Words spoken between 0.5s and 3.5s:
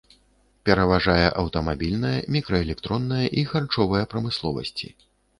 Пераважае аўтамабільная, мікраэлектронная і